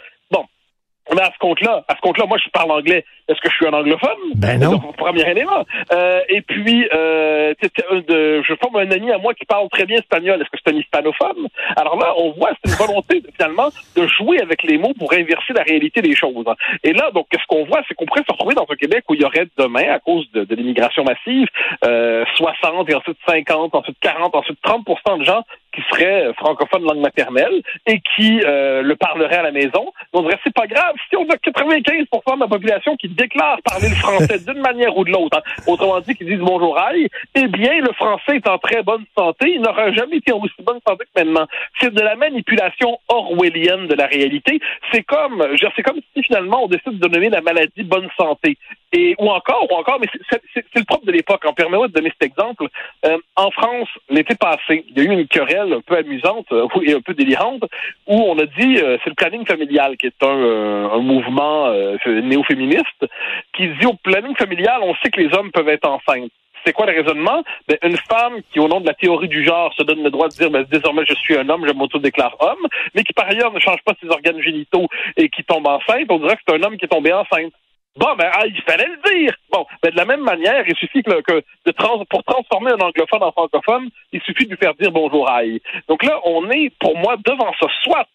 Mais 1.14 1.22
à 1.22 1.30
ce 1.32 1.38
compte-là, 1.38 1.84
à 1.88 1.96
ce 1.96 2.00
compte-là, 2.00 2.26
moi, 2.26 2.38
je 2.42 2.50
parle 2.50 2.70
anglais. 2.70 3.04
Est-ce 3.28 3.40
que 3.40 3.50
je 3.50 3.54
suis 3.56 3.66
un 3.66 3.72
anglophone? 3.72 4.18
Ben 4.36 4.58
non. 4.58 4.78
Premier 4.96 5.28
élément. 5.28 5.64
Euh, 5.92 6.20
et 6.28 6.40
puis, 6.40 6.88
euh, 6.92 7.54
de, 7.62 8.42
je 8.42 8.54
forme 8.54 8.76
un 8.76 8.90
ami 8.90 9.10
à 9.12 9.18
moi 9.18 9.34
qui 9.34 9.44
parle 9.44 9.68
très 9.68 9.84
bien 9.84 9.98
espagnol. 9.98 10.40
Est-ce 10.40 10.50
que 10.50 10.58
c'est 10.64 10.72
un 10.72 10.76
hispanophone? 10.76 11.48
Alors 11.76 11.98
là, 11.98 12.14
on 12.16 12.32
voit, 12.32 12.50
c'est 12.64 12.70
une 12.70 12.76
volonté, 12.76 13.22
finalement, 13.36 13.68
de 13.96 14.06
jouer 14.06 14.40
avec 14.40 14.62
les 14.62 14.78
mots 14.78 14.94
pour 14.98 15.12
inverser 15.12 15.52
la 15.54 15.62
réalité 15.62 16.00
des 16.00 16.14
choses. 16.14 16.44
Et 16.84 16.92
là, 16.92 17.10
donc, 17.12 17.26
ce 17.32 17.46
qu'on 17.46 17.64
voit, 17.64 17.82
c'est 17.86 17.94
qu'on 17.94 18.06
pourrait 18.06 18.24
se 18.26 18.32
retrouver 18.32 18.54
dans 18.54 18.66
un 18.68 18.76
Québec 18.76 19.04
où 19.08 19.14
il 19.14 19.20
y 19.20 19.24
aurait 19.24 19.46
demain, 19.58 19.90
à 19.90 19.98
cause 19.98 20.30
de, 20.32 20.44
de 20.44 20.54
l'immigration 20.54 21.04
massive, 21.04 21.48
euh, 21.84 22.24
60 22.36 22.88
et 22.90 22.94
ensuite 22.94 23.18
50, 23.26 23.74
ensuite 23.74 23.98
40, 24.00 24.34
ensuite 24.34 24.58
30% 24.62 25.18
de 25.18 25.24
gens 25.24 25.42
qui 25.78 25.84
seraient 25.90 26.32
francophones 26.34 26.82
langue 26.82 27.00
maternelle 27.00 27.62
et 27.86 28.00
qui 28.16 28.40
euh, 28.44 28.82
le 28.82 28.96
parleraient 28.96 29.38
à 29.38 29.42
la 29.42 29.52
maison. 29.52 29.92
On 30.12 30.22
dirait, 30.22 30.38
c'est 30.42 30.54
pas 30.54 30.66
grave, 30.66 30.94
si 31.08 31.16
on 31.16 31.24
a 31.28 31.36
95% 31.36 32.34
de 32.34 32.40
la 32.40 32.48
population 32.48 32.96
qui 32.96 33.08
déclare 33.08 33.58
parler 33.62 33.88
le 33.88 33.94
français 33.94 34.38
d'une 34.40 34.60
manière 34.60 34.96
ou 34.96 35.04
de 35.04 35.10
l'autre, 35.10 35.38
hein, 35.38 35.62
autrement 35.66 36.00
dit, 36.00 36.14
qui 36.14 36.24
disent 36.24 36.40
bonjour 36.40 36.78
aïe, 36.78 37.08
eh 37.34 37.46
bien, 37.46 37.80
le 37.80 37.92
français 37.92 38.36
est 38.36 38.48
en 38.48 38.58
très 38.58 38.82
bonne 38.82 39.04
santé. 39.16 39.52
Il 39.54 39.62
n'aura 39.62 39.92
jamais 39.92 40.16
été 40.16 40.32
en 40.32 40.38
aussi 40.38 40.54
bonne 40.62 40.80
santé 40.86 41.04
que 41.04 41.22
maintenant. 41.22 41.46
C'est 41.80 41.92
de 41.92 42.00
la 42.00 42.16
manipulation 42.16 42.98
orwellienne 43.08 43.86
de 43.86 43.94
la 43.94 44.06
réalité. 44.06 44.60
C'est 44.92 45.02
comme, 45.02 45.44
c'est 45.76 45.82
comme 45.82 46.00
si 46.14 46.22
finalement 46.22 46.64
on 46.64 46.68
décide 46.68 46.98
de 46.98 47.08
nommer 47.08 47.28
la 47.28 47.40
maladie 47.40 47.84
bonne 47.84 48.08
santé. 48.18 48.56
Et, 48.92 49.14
ou 49.18 49.28
encore, 49.28 49.66
ou 49.70 49.74
encore, 49.74 49.98
mais 50.00 50.06
c'est 50.30 50.64
le 50.74 50.84
propre 50.84 51.04
de 51.04 51.12
l'époque. 51.12 51.44
En 51.44 51.52
permettez-moi 51.52 51.88
de 51.88 51.92
donner 51.92 52.10
cet 52.10 52.30
exemple. 52.30 52.68
Euh, 53.04 53.18
en 53.36 53.50
France, 53.50 53.88
l'été 54.08 54.34
passé, 54.34 54.84
il 54.88 54.96
y 54.96 55.00
a 55.00 55.04
eu 55.04 55.12
une 55.12 55.28
querelle 55.28 55.67
un 55.72 55.80
peu 55.80 55.96
amusante 55.96 56.46
euh, 56.52 56.66
et 56.82 56.94
un 56.94 57.00
peu 57.00 57.14
délirante 57.14 57.62
où 58.06 58.14
on 58.14 58.38
a 58.38 58.46
dit 58.46 58.78
euh, 58.78 58.98
c'est 59.02 59.10
le 59.10 59.14
planning 59.14 59.46
familial 59.46 59.96
qui 59.96 60.06
est 60.06 60.22
un, 60.22 60.90
un 60.92 60.98
mouvement 61.00 61.72
néo-féministe 62.06 63.06
qui 63.54 63.68
dit 63.68 63.86
au 63.86 63.94
planning 63.94 64.36
familial, 64.36 64.80
on 64.82 64.94
sait 64.96 65.10
que 65.10 65.20
les 65.20 65.34
hommes 65.34 65.50
peuvent 65.50 65.68
être 65.68 65.88
enceintes. 65.88 66.32
C'est 66.64 66.72
quoi 66.72 66.86
le 66.86 67.00
raisonnement? 67.00 67.42
Ben, 67.68 67.78
une 67.82 67.96
femme 67.96 68.40
qui, 68.52 68.60
au 68.60 68.68
nom 68.68 68.80
de 68.80 68.86
la 68.86 68.94
théorie 68.94 69.28
du 69.28 69.44
genre, 69.44 69.72
se 69.74 69.82
donne 69.82 70.02
le 70.02 70.10
droit 70.10 70.28
de 70.28 70.34
dire 70.34 70.50
ben, 70.50 70.64
désormais 70.70 71.04
je 71.06 71.14
suis 71.14 71.36
un 71.36 71.48
homme, 71.48 71.66
je 71.66 71.72
m'auto-déclare 71.72 72.36
homme, 72.40 72.66
mais 72.94 73.04
qui 73.04 73.12
par 73.12 73.26
ailleurs 73.26 73.52
ne 73.52 73.60
change 73.60 73.82
pas 73.84 73.94
ses 74.00 74.08
organes 74.08 74.40
génitaux 74.42 74.86
et 75.16 75.28
qui 75.28 75.44
tombe 75.44 75.66
enceinte, 75.66 76.06
on 76.10 76.18
dirait 76.18 76.36
que 76.36 76.42
c'est 76.46 76.54
un 76.54 76.62
homme 76.62 76.76
qui 76.76 76.84
est 76.84 76.88
tombé 76.88 77.12
enceinte. 77.12 77.52
Bon, 77.96 78.14
ben, 78.16 78.30
ah, 78.32 78.46
il 78.46 78.62
fallait 78.62 78.86
le 78.86 79.10
dire. 79.10 79.34
Bon, 79.50 79.66
ben, 79.82 79.90
de 79.90 79.96
la 79.96 80.04
même 80.04 80.22
manière, 80.22 80.64
il 80.68 80.76
suffit 80.76 81.02
que, 81.02 81.20
que 81.22 81.42
de 81.66 81.72
trans, 81.72 82.04
pour 82.04 82.22
transformer 82.24 82.70
un 82.72 82.80
anglophone 82.80 83.22
en 83.22 83.32
francophone, 83.32 83.88
il 84.12 84.20
suffit 84.22 84.44
de 84.44 84.50
lui 84.50 84.56
faire 84.56 84.74
dire 84.74 84.92
bonjour 84.92 85.28
aïe. 85.28 85.60
Donc 85.88 86.04
là, 86.04 86.20
on 86.24 86.48
est, 86.50 86.72
pour 86.78 86.96
moi, 86.96 87.16
devant 87.24 87.52
ça. 87.60 87.66
Soit 87.82 88.06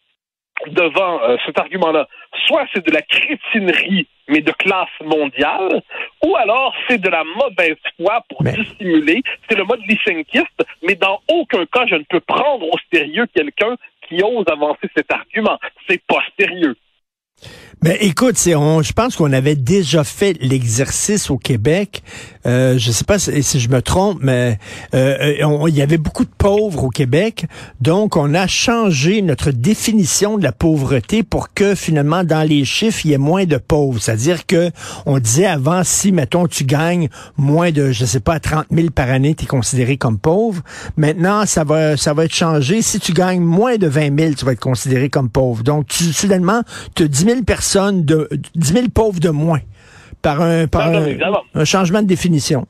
devant 0.68 1.22
euh, 1.24 1.36
cet 1.46 1.60
argument-là, 1.60 2.08
soit 2.48 2.66
c'est 2.74 2.86
de 2.86 2.92
la 2.92 3.02
crétinerie, 3.02 4.08
mais 4.28 4.42
de 4.42 4.52
classe 4.52 4.88
mondiale, 5.04 5.82
ou 6.26 6.36
alors 6.36 6.74
c'est 6.88 7.00
de 7.00 7.10
la 7.10 7.24
mauvaise 7.24 7.78
foi 7.98 8.24
pour 8.30 8.44
dissimuler. 8.44 9.22
C'est 9.50 9.58
le 9.58 9.66
mode 9.66 9.82
lysenkiste, 9.88 10.64
mais 10.84 10.96
dans 10.96 11.20
aucun 11.28 11.66
cas, 11.66 11.86
je 11.88 11.96
ne 11.96 12.04
peux 12.04 12.22
prendre 12.22 12.66
au 12.68 12.78
sérieux 12.94 13.28
quelqu'un 13.34 13.76
qui 14.08 14.22
ose 14.24 14.46
avancer 14.48 14.90
cet 14.96 15.12
argument. 15.12 15.60
C'est 15.88 16.02
pas 16.06 16.24
sérieux. 16.40 16.76
Mais 17.84 17.98
écoute, 18.00 18.38
c'est, 18.38 18.56
on, 18.56 18.82
je 18.82 18.94
pense 18.94 19.18
qu'on 19.18 19.34
avait 19.34 19.56
déjà 19.56 20.06
fait 20.06 20.38
l'exercice 20.40 21.30
au 21.30 21.38
Québec. 21.38 22.02
Euh, 22.46 22.78
je 22.78 22.92
sais 22.92 23.04
pas 23.04 23.20
si, 23.20 23.60
je 23.60 23.70
me 23.70 23.82
trompe, 23.82 24.20
mais 24.22 24.58
euh, 24.94 25.36
euh 25.42 25.68
il 25.68 25.76
y 25.76 25.82
avait 25.82 25.98
beaucoup 25.98 26.26
de 26.26 26.32
pauvres 26.38 26.84
au 26.84 26.90
Québec, 26.90 27.46
donc 27.80 28.18
on 28.18 28.34
a 28.34 28.48
changé 28.48 29.22
notre 29.22 29.52
définition 29.52 30.38
de 30.38 30.44
la 30.44 30.52
pauvreté 30.52 31.24
pour 31.24 31.54
que 31.54 31.74
finalement 31.74 32.26
dans 32.26 32.46
les 32.48 32.66
chiffres 32.66 33.06
il 33.06 33.12
y 33.12 33.14
ait 33.14 33.18
moins 33.18 33.46
de 33.46 33.58
pauvres. 33.58 34.02
C'est-à-dire 34.02 34.46
que 34.46 34.72
on 35.06 35.20
disait 35.20 35.46
avant 35.46 35.84
si 35.84 36.12
mettons 36.12 36.48
tu 36.48 36.66
gagnes 36.66 37.08
moins 37.38 37.72
de 37.72 37.92
je 37.92 38.04
sais 38.04 38.20
pas 38.20 38.40
30 38.40 38.66
000 38.72 38.90
par 38.90 39.10
année, 39.10 39.36
tu 39.36 39.46
es 39.46 39.48
considéré 39.48 39.96
comme 39.96 40.20
pauvre. 40.20 40.62
Maintenant 40.98 41.46
ça 41.46 41.64
va 41.64 41.96
ça 41.96 42.14
va 42.14 42.26
être 42.26 42.36
changé. 42.36 42.82
Si 42.82 43.00
tu 43.00 43.14
gagnes 43.14 43.42
moins 43.42 43.78
de 43.78 43.88
20 43.88 44.20
000, 44.20 44.34
tu 44.34 44.46
vas 44.46 44.52
être 44.52 44.60
considéré 44.60 45.10
comme 45.10 45.30
pauvre. 45.30 45.64
Donc 45.64 45.88
tu, 45.88 46.12
soudainement 46.12 46.62
tu 46.96 47.04
as 47.04 47.08
10 47.08 47.26
000 47.26 47.44
personnes 47.54 48.04
de 48.04 48.28
10 48.56 48.74
000 48.74 48.86
pauvres 48.90 49.20
de 49.20 49.30
moins 49.30 49.62
par 50.24 50.42
un, 50.42 50.66
par 50.68 50.88
un, 50.88 51.66
changement 51.66 52.02
de 52.02 52.08
définition. 52.08 52.66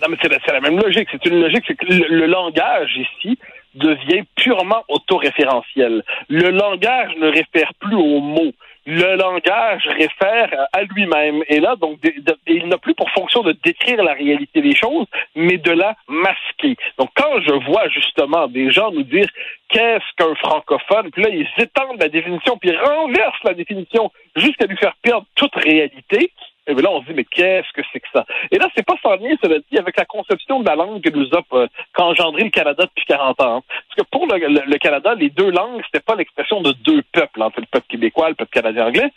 Non, 0.00 0.08
mais 0.10 0.16
c'est 0.20 0.52
la, 0.52 0.60
même 0.60 0.78
logique. 0.80 1.08
C'est 1.12 1.24
une 1.26 1.40
logique, 1.40 1.62
c'est 1.68 1.76
que 1.76 1.86
le, 1.86 2.26
langage 2.26 2.90
ici 3.06 3.38
devient 3.76 4.24
purement 4.34 4.82
autoréférentiel. 4.88 6.02
Le 6.28 6.50
langage 6.50 7.12
ne 7.20 7.28
réfère 7.28 7.70
plus 7.78 7.94
aux 7.94 8.20
mots 8.20 8.52
le 8.86 9.16
langage 9.16 9.86
réfère 9.86 10.66
à 10.72 10.82
lui-même. 10.82 11.42
Et 11.48 11.60
là, 11.60 11.76
donc, 11.76 11.98
il 12.46 12.68
n'a 12.68 12.78
plus 12.78 12.94
pour 12.94 13.10
fonction 13.10 13.42
de 13.42 13.52
décrire 13.64 14.02
la 14.02 14.14
réalité 14.14 14.60
des 14.60 14.74
choses, 14.74 15.06
mais 15.34 15.58
de 15.58 15.70
la 15.70 15.94
masquer. 16.08 16.76
Donc, 16.98 17.10
quand 17.14 17.40
je 17.40 17.52
vois 17.64 17.88
justement 17.88 18.48
des 18.48 18.70
gens 18.70 18.90
nous 18.90 19.04
dire 19.04 19.28
qu'est-ce 19.68 20.16
qu'un 20.16 20.34
francophone, 20.36 21.10
puis 21.10 21.22
là, 21.22 21.28
ils 21.30 21.48
étendent 21.62 22.00
la 22.00 22.08
définition, 22.08 22.56
puis 22.58 22.70
ils 22.70 22.78
renversent 22.78 23.44
la 23.44 23.54
définition 23.54 24.10
jusqu'à 24.36 24.66
lui 24.66 24.76
faire 24.76 24.94
perdre 25.02 25.26
toute 25.34 25.54
réalité, 25.54 26.32
et 26.66 26.74
bien 26.74 26.82
là, 26.84 26.90
on 26.92 27.00
se 27.00 27.06
dit, 27.06 27.14
mais 27.14 27.24
qu'est-ce 27.24 27.72
que 27.72 27.82
c'est 27.92 27.98
que 27.98 28.06
ça? 28.12 28.24
Et 28.52 28.58
là, 28.58 28.68
c'est 28.76 28.86
pas 28.86 28.94
sans 29.02 29.16
lien, 29.16 29.34
cela 29.42 29.56
dit, 29.70 29.78
avec 29.78 29.96
la 29.96 30.04
conception 30.04 30.60
de 30.60 30.66
la 30.66 30.76
langue 30.76 31.00
que 31.00 31.10
nous 31.10 31.26
a 31.32 31.42
euh, 31.54 31.66
qu'engendré 31.92 32.44
le 32.44 32.50
Canada 32.50 32.84
depuis 32.84 33.04
40 33.06 33.40
ans. 33.40 33.64
Parce 33.66 33.96
que 33.98 34.02
pour 34.12 34.26
le, 34.26 34.78
Canada, 34.78 35.14
les 35.16 35.30
deux 35.30 35.50
langues, 35.50 35.82
c'était 35.86 36.04
pas 36.04 36.14
l'expression 36.14 36.60
de 36.60 36.72
deux 36.84 37.02
peuples, 37.12 37.42
entre 37.42 37.60
le 37.60 37.66
peuple 37.66 37.86
québécois 37.88 38.28
le 38.28 38.36
peuple 38.36 38.52
canadien-anglais. 38.52 39.10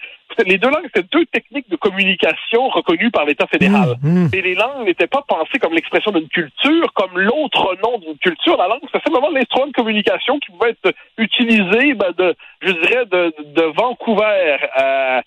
Les 0.43 0.57
deux 0.57 0.69
langues, 0.69 0.85
c'était 0.93 1.07
deux 1.11 1.25
techniques 1.27 1.69
de 1.69 1.75
communication 1.75 2.67
reconnues 2.69 3.11
par 3.11 3.25
l'État 3.25 3.45
fédéral. 3.45 3.95
Mmh, 4.01 4.25
mmh. 4.25 4.29
Et 4.33 4.41
les 4.41 4.55
langues 4.55 4.85
n'étaient 4.85 5.07
pas 5.07 5.21
pensées 5.27 5.59
comme 5.59 5.73
l'expression 5.73 6.11
d'une 6.11 6.27
culture, 6.27 6.91
comme 6.93 7.17
l'autre 7.19 7.77
nom 7.83 7.99
d'une 7.99 8.17
culture. 8.17 8.57
La 8.57 8.67
langue, 8.67 8.81
c'est 8.91 9.03
simplement 9.03 9.29
l'instrument 9.29 9.67
de 9.67 9.73
communication 9.73 10.39
qui 10.39 10.51
pouvait 10.51 10.71
être 10.71 10.95
utilisé, 11.19 11.93
ben, 11.93 12.11
de, 12.17 12.35
je 12.61 12.71
dirais, 12.71 13.05
de, 13.05 13.35
de 13.53 13.63
Vancouver 13.77 14.57
à 14.73 15.21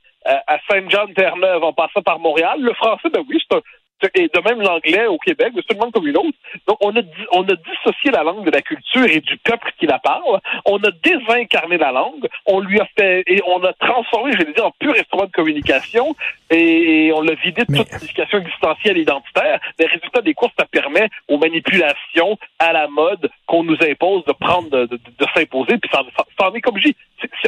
à 0.47 0.58
Saint-Jean-Terre-Neuve 0.70 1.64
en 1.64 1.73
passant 1.73 2.02
par 2.02 2.18
Montréal. 2.18 2.61
Le 2.61 2.75
français, 2.75 3.08
ben 3.12 3.25
oui, 3.28 3.40
c'est 3.40 3.56
un, 3.56 3.61
et 4.14 4.28
de 4.28 4.49
même 4.49 4.61
l'anglais 4.61 5.06
au 5.06 5.18
Québec, 5.18 5.52
c'est 5.56 5.75
une 5.75 5.80
langue 5.80 5.92
comme 5.92 6.06
une 6.06 6.16
autre. 6.16 6.37
Donc, 6.66 6.78
on 6.80 6.94
a, 6.97 7.00
on 7.32 7.42
a 7.42 7.54
dissocié 7.56 8.11
la 8.12 8.23
langue 8.23 8.44
de 8.44 8.50
la 8.50 8.62
culture 8.62 9.04
et 9.04 9.20
du 9.20 9.37
peuple 9.38 9.73
qui 9.78 9.87
la 9.87 9.99
parle. 9.99 10.40
On 10.66 10.78
a 10.78 10.90
désincarné 11.02 11.78
la 11.78 11.90
langue. 11.90 12.28
On 12.47 12.61
lui 12.61 12.80
a 12.80 12.87
fait, 12.97 13.25
et 13.26 13.42
on 13.47 13.62
a 13.64 13.73
transformé, 13.73 14.32
je 14.32 14.38
vais 14.38 14.52
dire, 14.52 14.66
en 14.66 14.70
pur 14.70 14.92
instrument 14.92 15.26
de 15.26 15.32
communication 15.32 16.14
et, 16.50 17.11
on 17.14 17.23
l'a 17.23 17.35
vidé 17.35 17.64
de 17.64 17.76
toute 17.76 17.88
signification 17.88 18.38
existentielle 18.38 18.99
et 18.99 19.02
identitaire. 19.02 19.58
Les 19.78 19.87
résultats 19.87 20.20
des 20.20 20.35
courses, 20.35 20.52
ça 20.58 20.66
permet 20.66 21.08
aux 21.28 21.38
manipulations 21.38 22.38
à 22.58 22.73
la 22.73 22.87
mode 22.88 23.28
qu'on 23.47 23.64
nous 23.64 23.76
impose 23.82 24.25
de 24.26 24.32
prendre, 24.32 24.70
de, 24.70 24.87
de, 24.87 25.26
s'imposer. 25.35 25.78
Puis 25.78 25.90
ça, 25.92 26.02
ça, 26.38 26.49
en 26.49 26.54
est 26.54 26.61
comme 26.61 26.78
je 26.78 26.88
dis, 26.88 26.97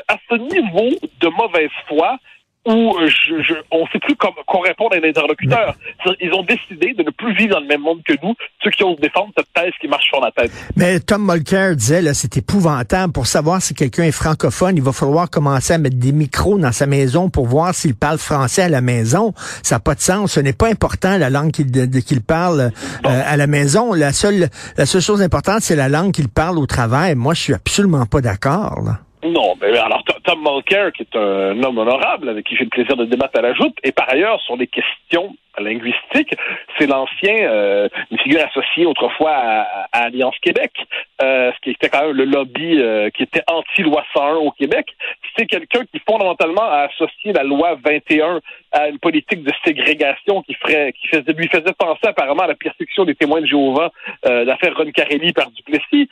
à 0.09 0.17
ce 0.29 0.35
niveau 0.35 0.91
de 1.21 1.29
mauvaise 1.29 1.71
foi, 1.87 2.19
où 2.67 2.95
euh, 2.97 3.07
je, 3.07 3.43
je, 3.43 3.55
on 3.71 3.85
ne 3.85 3.89
sait 3.91 3.99
plus 4.01 4.17
comment 4.17 4.35
qu'on 4.47 4.61
répond 4.61 4.89
à 4.89 4.97
un 4.97 5.09
interlocuteur. 5.09 5.75
Ils 6.21 6.33
ont 6.35 6.43
décidé 6.43 6.93
de 6.93 7.03
ne 7.03 7.11
plus 7.11 7.35
vivre 7.35 7.55
dans 7.55 7.61
le 7.61 7.67
même 7.67 7.81
monde 7.81 8.01
que 8.05 8.13
nous, 8.23 8.35
ceux 8.63 8.71
qui 8.71 8.85
osent 8.85 9.01
défendre 9.01 9.33
cette 9.37 9.51
thèse 9.55 9.73
qui 9.81 9.89
marche 9.89 10.07
sur 10.07 10.21
la 10.21 10.31
tête. 10.31 10.53
Mais 10.77 11.01
Tom 11.01 11.25
Mulcair 11.25 11.75
disait, 11.75 12.03
là, 12.03 12.13
c'est 12.13 12.37
épouvantable. 12.37 13.13
Pour 13.13 13.27
savoir 13.27 13.63
si 13.63 13.75
quelqu'un 13.75 14.05
est 14.05 14.13
francophone, 14.13 14.77
il 14.77 14.83
va 14.83 14.93
falloir 14.93 15.31
commencer 15.31 15.73
à 15.73 15.79
mettre 15.79 15.97
des 15.97 16.13
micros 16.13 16.59
dans 16.59 16.73
sa 16.73 16.87
maison 16.87 17.31
pour 17.31 17.47
voir 17.47 17.75
s'il 17.75 17.95
parle 17.95 18.19
français 18.19 18.63
à 18.63 18.69
la 18.69 18.83
maison. 18.83 19.33
Ça 19.63 19.77
n'a 19.77 19.81
pas 19.81 19.95
de 19.95 20.01
sens. 20.01 20.33
Ce 20.33 20.41
n'est 20.41 20.53
pas 20.53 20.69
important 20.69 21.17
la 21.17 21.31
langue 21.31 21.53
qu'il 21.53 22.23
parle 22.23 22.61
euh, 23.07 23.23
à 23.27 23.37
la 23.39 23.47
maison. 23.47 23.95
La 23.95 24.13
seule, 24.13 24.49
la 24.77 24.87
seule 24.87 25.03
chose 25.03 25.23
importante, 25.23 25.61
c'est 25.63 25.77
la 25.77 25.89
langue 25.89 26.13
qu'il 26.13 26.29
parle 26.29 26.59
au 26.59 26.67
travail. 26.67 27.15
Moi, 27.15 27.33
je 27.33 27.41
suis 27.41 27.55
absolument 27.55 28.05
pas 28.05 28.21
d'accord. 28.21 28.83
Non, 29.23 29.55
mais 29.61 29.77
alors 29.77 30.03
Tom 30.21 30.41
Mulcair, 30.43 30.93
qui 30.93 31.03
est 31.03 31.17
un 31.17 31.63
homme 31.63 31.79
honorable 31.79 32.29
avec 32.29 32.47
qui 32.47 32.57
j'ai 32.57 32.65
le 32.65 32.71
plaisir 32.71 32.97
de 32.97 33.05
débattre 33.05 33.39
à 33.39 33.43
la 33.43 33.55
joute, 33.55 33.77
et 33.83 33.93
par 33.93 34.09
ailleurs 34.11 34.41
sur 34.43 34.57
des 34.57 34.67
questions 34.67 35.35
linguistiques, 35.59 36.35
c'est 36.79 36.87
l'ancien, 36.87 37.37
euh, 37.43 37.89
une 38.11 38.19
figure 38.19 38.45
associée 38.45 38.87
autrefois 38.87 39.33
à, 39.33 39.87
Alliance 39.93 40.37
Québec, 40.41 40.73
euh, 41.23 41.53
ce 41.53 41.61
qui 41.61 41.71
était 41.71 41.89
quand 41.89 42.07
même 42.07 42.17
le 42.17 42.25
lobby 42.25 42.81
euh, 42.81 43.11
qui 43.11 43.23
était 43.25 43.43
anti-loi 43.49 44.05
101 44.15 44.37
au 44.37 44.51
Québec. 44.53 44.87
C'est 45.37 45.47
quelqu'un 45.47 45.85
qui 45.93 46.01
fondamentalement 46.09 46.63
a 46.63 46.89
associé 46.89 47.33
la 47.33 47.43
loi 47.43 47.77
21 47.85 48.41
à 48.73 48.89
une 48.89 48.99
politique 48.99 49.43
de 49.43 49.53
ségrégation 49.65 50.43
qui 50.43 50.55
ferait, 50.55 50.93
qui 50.93 51.09
faisait, 51.09 51.33
lui 51.33 51.49
faisait 51.49 51.75
penser 51.79 52.07
apparemment 52.07 52.43
à 52.43 52.49
la 52.49 52.55
persécution 52.55 53.05
des 53.05 53.15
témoins 53.15 53.41
de 53.41 53.47
Jéhovah, 53.47 53.91
euh, 54.27 54.45
l'affaire 54.45 54.77
Ron 54.77 54.91
Carelli 54.93 55.33
par 55.33 55.51
Duplessis. 55.51 56.09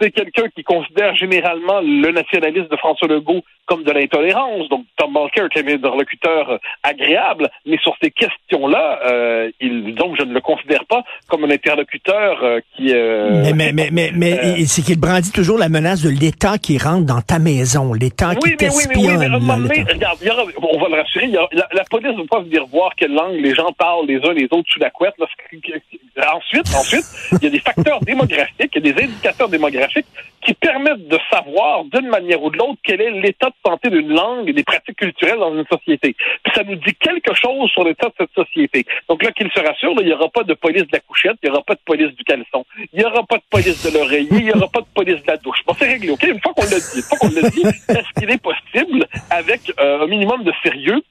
C'est 0.00 0.10
quelqu'un 0.10 0.48
qui 0.54 0.64
considère 0.64 1.14
généralement 1.16 1.80
le 1.80 2.10
nationalisme 2.10 2.68
de 2.68 2.76
François 2.76 3.08
Legault 3.08 3.42
comme 3.66 3.84
de 3.84 3.92
l'intolérance. 3.92 4.68
Donc, 4.68 4.86
Tom 4.96 5.12
Mulcair 5.12 5.48
est 5.54 5.60
un 5.60 5.74
interlocuteur 5.74 6.58
agréable, 6.82 7.50
mais 7.66 7.78
sur 7.78 7.94
ces 8.02 8.10
questions-là, 8.10 9.00
euh, 9.06 9.50
il, 9.60 9.94
donc, 9.94 10.16
je 10.18 10.24
ne 10.24 10.32
le 10.32 10.40
considère 10.40 10.84
pas 10.86 11.04
comme 11.28 11.44
un 11.44 11.50
interlocuteur 11.50 12.42
euh, 12.42 12.60
qui... 12.74 12.92
Euh, 12.94 13.52
mais 13.54 13.72
mais, 13.72 13.90
mais, 13.92 14.10
mais, 14.14 14.64
c'est 14.66 14.82
qu'il 14.82 14.98
brandit 14.98 15.32
toujours 15.32 15.58
la 15.58 15.68
menace 15.68 16.02
de 16.02 16.08
l'État 16.08 16.58
qui 16.58 16.78
rentre 16.78 17.04
dans 17.04 17.20
ta 17.20 17.38
maison, 17.38 17.92
l'État 17.92 18.34
qui 18.34 18.56
t'espionne. 18.56 19.18
Oui, 19.18 19.40
mais 19.42 19.54
oui, 19.54 19.84
mais 19.86 19.92
regarde, 19.92 20.18
on 20.62 20.80
va 20.80 20.88
le 20.88 21.02
rassurer, 21.02 21.26
y 21.26 21.32
la, 21.32 21.84
police 21.90 22.12
ne 22.12 22.22
va 22.22 22.28
pas 22.30 22.40
venir 22.40 22.66
voir 22.66 22.94
quelle 22.96 23.12
langue 23.12 23.36
les 23.40 23.54
gens 23.54 23.72
parlent 23.76 24.06
les 24.06 24.16
uns 24.24 24.32
les 24.32 24.48
autres 24.50 24.68
sous 24.68 24.80
la 24.80 24.90
couette. 24.90 25.14
ensuite, 25.18 26.66
ensuite, 26.74 27.04
il 27.32 27.44
y 27.44 27.46
a 27.46 27.50
des 27.50 27.60
facteurs 27.60 28.00
démographiques, 28.04 28.72
il 28.74 28.86
y 28.86 28.90
a 28.90 28.92
des 28.92 29.02
indicateurs 29.04 29.48
démographiques 29.48 30.06
qui 30.48 30.54
permettent 30.54 31.06
de 31.08 31.18
savoir 31.30 31.84
d'une 31.84 32.08
manière 32.08 32.42
ou 32.42 32.48
de 32.48 32.56
l'autre 32.56 32.78
quel 32.82 33.02
est 33.02 33.10
l'état 33.10 33.48
de 33.48 33.54
santé 33.66 33.90
d'une 33.90 34.08
langue 34.08 34.48
et 34.48 34.54
des 34.54 34.62
pratiques 34.62 34.96
culturelles 34.96 35.38
dans 35.38 35.54
une 35.54 35.66
société. 35.66 36.16
Puis 36.42 36.52
ça 36.54 36.64
nous 36.64 36.76
dit 36.76 36.94
quelque 36.94 37.34
chose 37.34 37.68
sur 37.70 37.84
l'état 37.84 38.08
de 38.08 38.14
cette 38.16 38.32
société. 38.34 38.86
Donc 39.10 39.22
là, 39.22 39.30
qu'il 39.32 39.50
se 39.52 39.60
rassure, 39.60 39.92
il 40.00 40.06
n'y 40.06 40.12
aura 40.14 40.30
pas 40.30 40.44
de 40.44 40.54
police 40.54 40.84
de 40.84 40.92
la 40.92 41.00
couchette, 41.00 41.36
il 41.42 41.50
n'y 41.50 41.54
aura 41.54 41.62
pas 41.62 41.74
de 41.74 41.80
police 41.84 42.14
du 42.16 42.24
caleçon, 42.24 42.64
il 42.94 42.98
n'y 42.98 43.04
aura 43.04 43.22
pas 43.24 43.36
de 43.36 43.42
police 43.50 43.84
de 43.84 43.98
l'oreiller, 43.98 44.28
il 44.30 44.44
n'y 44.44 44.52
aura 44.52 44.68
pas 44.68 44.80
de 44.80 44.86
police 44.94 45.22
de 45.22 45.26
la 45.26 45.36
douche. 45.36 45.58
Bon, 45.66 45.74
c'est 45.78 45.86
réglé, 45.86 46.08
OK? 46.08 46.22
Une 46.22 46.40
fois 46.40 46.54
qu'on 46.54 46.62
l'a 46.62 46.80
dit, 46.80 46.96
une 46.96 47.02
fois 47.02 47.18
qu'on 47.18 47.28
l'a 47.28 47.50
dit, 47.50 47.62
est-ce 47.66 48.18
qu'il 48.18 48.30
est 48.30 48.42
possible, 48.42 49.06
avec 49.28 49.70
euh, 49.78 50.04
un 50.04 50.06
minimum 50.06 50.44
de 50.44 50.52
sérieux, 50.62 51.02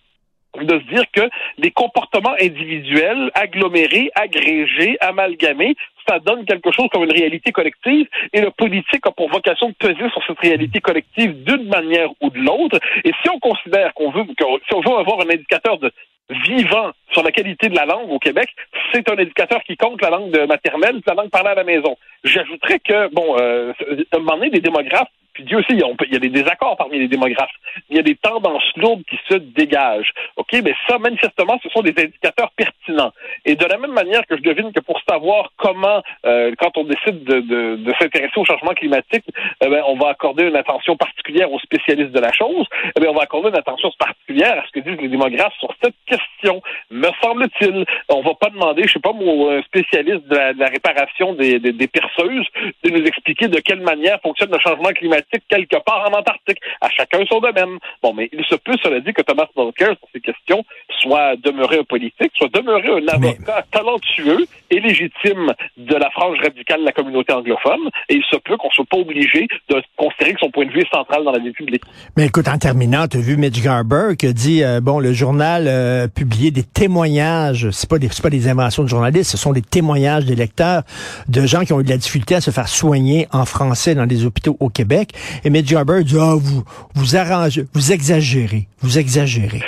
de 0.65 0.79
se 0.79 0.93
dire 0.93 1.03
que 1.13 1.29
les 1.57 1.71
comportements 1.71 2.35
individuels, 2.39 3.31
agglomérés, 3.33 4.11
agrégés, 4.15 4.97
amalgamés, 5.01 5.75
ça 6.07 6.19
donne 6.19 6.45
quelque 6.45 6.71
chose 6.71 6.87
comme 6.91 7.03
une 7.03 7.11
réalité 7.11 7.51
collective 7.51 8.07
et 8.33 8.41
le 8.41 8.51
politique 8.51 9.05
a 9.05 9.11
pour 9.11 9.29
vocation 9.29 9.69
de 9.69 9.73
peser 9.73 10.09
sur 10.09 10.23
cette 10.25 10.39
réalité 10.39 10.79
collective 10.79 11.43
d'une 11.43 11.67
manière 11.67 12.09
ou 12.21 12.29
de 12.29 12.39
l'autre. 12.39 12.79
Et 13.03 13.11
si 13.21 13.29
on 13.29 13.39
considère 13.39 13.93
qu'on 13.93 14.11
veut, 14.11 14.23
si 14.39 14.73
on 14.73 14.81
veut 14.81 14.97
avoir 14.97 15.19
un 15.21 15.29
indicateur 15.29 15.77
de 15.77 15.91
vivant 16.29 16.91
sur 17.11 17.23
la 17.23 17.31
qualité 17.31 17.69
de 17.69 17.75
la 17.75 17.85
langue 17.85 18.11
au 18.11 18.19
Québec, 18.19 18.49
c'est 18.91 19.09
un 19.09 19.17
indicateur 19.17 19.63
qui 19.63 19.77
compte 19.77 20.01
la 20.01 20.09
langue 20.09 20.37
maternelle, 20.47 21.01
la 21.05 21.13
langue 21.13 21.29
parlée 21.29 21.51
à 21.51 21.55
la 21.55 21.63
maison. 21.63 21.97
J'ajouterais 22.23 22.79
que, 22.79 23.13
bon, 23.13 23.37
euh, 23.39 23.71
à 24.11 24.17
un 24.17 24.19
moment 24.19 24.37
donné, 24.37 24.49
des 24.49 24.59
démographes 24.59 25.09
puis 25.37 25.43
Dieu 25.43 25.59
aussi, 25.59 25.73
il 25.73 26.13
y 26.13 26.15
a 26.15 26.19
des 26.19 26.29
désaccords 26.29 26.75
parmi 26.77 26.97
les 26.97 27.07
démographes. 27.07 27.53
Il 27.91 27.95
y 27.95 27.99
a 27.99 28.01
des 28.01 28.15
tendances 28.15 28.75
lourdes 28.75 29.03
qui 29.07 29.19
se 29.29 29.35
dégagent. 29.35 30.11
OK, 30.35 30.49
mais 30.63 30.73
ça, 30.89 30.97
manifestement, 30.97 31.59
ce 31.61 31.69
sont 31.69 31.81
des 31.81 31.93
indicateurs 31.95 32.49
pertinents. 32.55 33.11
Et 33.45 33.55
de 33.55 33.63
la 33.65 33.77
même 33.77 33.91
manière 33.91 34.25
que 34.25 34.35
je 34.35 34.41
devine 34.41 34.73
que 34.73 34.79
pour 34.79 34.99
savoir 35.07 35.51
comment, 35.57 36.01
euh, 36.25 36.55
quand 36.57 36.75
on 36.77 36.85
décide 36.85 37.23
de, 37.23 37.41
de, 37.41 37.75
de 37.75 37.93
s'intéresser 37.99 38.33
au 38.37 38.45
changement 38.45 38.71
climatique, 38.71 39.25
eh 39.61 39.67
ben, 39.69 39.83
on 39.85 39.95
va 39.95 40.09
accorder 40.09 40.45
une 40.45 40.55
attention 40.55 40.97
particulière 40.97 41.51
aux 41.51 41.59
spécialistes 41.59 42.13
de 42.13 42.19
la 42.19 42.33
chose, 42.33 42.65
eh 42.99 43.07
on 43.07 43.13
va 43.13 43.21
accorder 43.21 43.49
une 43.49 43.57
attention 43.57 43.91
particulière 43.99 44.57
à 44.57 44.65
ce 44.65 44.71
que 44.71 44.79
disent 44.79 44.99
les 44.99 45.09
démographes 45.09 45.53
sur 45.59 45.69
cette 45.83 45.93
question. 46.07 46.63
Me 46.89 47.09
semble-t-il, 47.21 47.85
on 48.09 48.21
va 48.21 48.33
pas 48.33 48.49
demander, 48.49 48.87
je 48.87 48.93
sais 48.93 48.99
pas, 48.99 49.13
mon 49.13 49.61
spécialiste 49.61 50.27
de 50.27 50.59
la, 50.59 50.67
réparation 50.67 51.33
des, 51.33 51.59
des, 51.59 51.73
des 51.73 51.87
perceuses 51.87 52.47
de 52.83 52.89
nous 52.89 53.05
expliquer 53.05 53.49
de 53.49 53.59
quelle 53.59 53.81
manière 53.81 54.19
fonctionne 54.21 54.51
le 54.51 54.57
changement 54.57 54.89
climatique 54.89 55.26
quelque 55.49 55.77
part 55.83 56.09
en 56.09 56.17
Antarctique. 56.17 56.59
À 56.81 56.89
chacun 56.89 57.25
son 57.25 57.39
domaine. 57.39 57.77
Bon, 58.01 58.13
mais 58.13 58.29
il 58.31 58.45
se 58.45 58.55
peut, 58.55 58.75
cela 58.81 58.99
dit, 58.99 59.13
que 59.13 59.21
Thomas 59.21 59.47
Mulcair, 59.55 59.89
sur 59.89 60.07
ces 60.13 60.21
questions, 60.21 60.63
soit 61.01 61.35
demeuré 61.43 61.79
un 61.79 61.83
politique, 61.83 62.31
soit 62.35 62.49
demeuré 62.53 62.89
un 62.89 63.07
avocat 63.07 63.65
talentueux 63.71 64.45
et 64.69 64.79
légitime 64.79 65.53
de 65.77 65.95
la 65.95 66.09
frange 66.11 66.37
radicale 66.41 66.81
de 66.81 66.85
la 66.85 66.91
communauté 66.91 67.33
anglophone. 67.33 67.89
Et 68.09 68.15
il 68.15 68.23
se 68.29 68.37
peut 68.37 68.57
qu'on 68.57 68.69
soit 68.71 68.85
pas 68.89 68.97
obligé 68.97 69.47
de 69.69 69.81
considérer 69.95 70.33
que 70.33 70.39
son 70.39 70.51
point 70.51 70.65
de 70.65 70.71
vue 70.71 70.81
est 70.81 70.93
central 70.93 71.23
dans 71.23 71.31
la 71.31 71.39
vie 71.39 71.51
publique. 71.51 71.83
Mais 72.15 72.25
écoute, 72.25 72.47
en 72.47 72.57
terminant, 72.57 73.07
tu 73.07 73.17
as 73.17 73.21
vu 73.21 73.37
Mitch 73.37 73.61
Garber 73.61 74.15
qui 74.17 74.27
a 74.27 74.33
dit, 74.33 74.63
euh, 74.63 74.81
bon, 74.81 74.99
le 74.99 75.13
journal 75.13 75.65
euh, 75.67 76.07
publié 76.07 76.51
des 76.51 76.63
témoignages, 76.63 77.69
c'est 77.71 77.89
pas 77.89 77.99
des, 77.99 78.09
pas 78.21 78.29
des 78.29 78.47
inventions 78.47 78.83
de 78.83 78.89
journalistes, 78.89 79.31
ce 79.31 79.37
sont 79.37 79.53
des 79.53 79.61
témoignages 79.61 80.25
des 80.25 80.35
lecteurs 80.35 80.83
de 81.27 81.45
gens 81.45 81.63
qui 81.63 81.73
ont 81.73 81.81
eu 81.81 81.83
de 81.83 81.89
la 81.89 81.97
difficulté 81.97 82.35
à 82.35 82.41
se 82.41 82.51
faire 82.51 82.67
soigner 82.67 83.27
en 83.31 83.45
français 83.45 83.95
dans 83.95 84.05
des 84.05 84.25
hôpitaux 84.25 84.57
au 84.59 84.69
Québec. 84.69 85.11
Et 85.43 85.49
Mitch 85.49 85.71
Garber 85.71 86.03
dit, 86.03 86.17
ah, 86.19 86.35
vous, 86.35 86.63
vous 86.95 87.15
arrangez, 87.15 87.65
vous 87.73 87.91
exagérez, 87.91 88.67
vous 88.81 88.97
exagérez. 88.97 89.61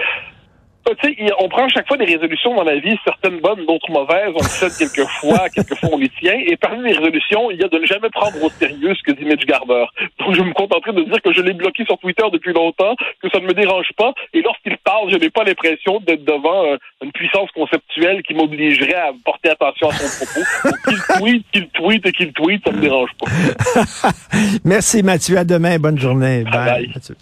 Tu 0.86 1.16
sais, 1.16 1.32
on 1.40 1.50
prend 1.50 1.68
chaque 1.70 1.88
fois 1.88 1.98
des 1.98 2.06
résolutions 2.06 2.56
dans 2.56 2.64
la 2.64 2.80
vie, 2.80 2.98
certaines 3.04 3.40
bonnes, 3.40 3.66
d'autres 3.66 3.92
mauvaises, 3.92 4.32
on 4.34 4.42
le 4.42 4.50
fait 4.50 4.76
quelquefois, 4.76 5.48
quelquefois 5.54 5.90
on 5.92 5.98
les 5.98 6.10
tient, 6.20 6.34
et 6.34 6.56
parmi 6.58 6.84
les 6.84 6.98
résolutions, 6.98 7.52
il 7.52 7.60
y 7.60 7.64
a 7.64 7.68
de 7.68 7.78
ne 7.78 7.86
jamais 7.86 8.10
prendre 8.10 8.44
au 8.44 8.50
sérieux 8.50 8.94
ce 8.96 9.04
que 9.04 9.12
dit 9.12 9.26
Mitch 9.26 9.46
Garber. 9.46 9.86
Donc 10.20 10.34
je 10.34 10.42
me 10.42 10.52
contenterai 10.54 10.94
de 10.94 11.04
dire 11.04 11.22
que 11.22 11.32
je 11.34 11.42
l'ai 11.42 11.54
bloqué 11.54 11.86
sur 11.86 11.98
Twitter 12.00 12.24
depuis 12.34 12.54
longtemps, 12.54 12.96
que 13.22 13.30
ça 13.30 13.40
ne 13.40 13.46
me 13.46 13.54
dérange 13.54 13.90
pas, 13.98 14.14
et 14.34 14.42
lorsqu'il 14.42 14.78
parle, 14.78 15.12
je 15.12 15.18
n'ai 15.18 15.30
pas 15.30 15.44
l'impression 15.44 16.00
d'être 16.00 16.26
devant 16.26 16.66
euh, 16.66 16.78
une 17.04 17.12
puissance 17.12 17.50
conceptuelle 17.52 18.24
qui 18.24 18.34
m'obligerait 18.34 18.96
à 18.96 19.12
porter 19.24 19.50
attention 19.50 19.90
à 19.90 19.94
son 19.94 20.26
propos. 20.26 20.76
Qu'il 20.90 21.18
tweet, 21.18 21.46
qu'il 21.52 21.68
tweet 21.70 22.06
et 22.08 22.12
qu'il 22.12 22.34
tweet, 22.34 22.64
ça 22.66 22.72
me 22.72 22.82
dérange 22.82 23.12
pas. 23.20 23.30
Merci 24.66 25.04
Mathieu, 25.04 25.38
à 25.38 25.44
demain, 25.44 25.78
bonne 25.78 26.00
journée. 26.00 26.44
Bye. 26.44 26.88
Bye. 26.88 27.16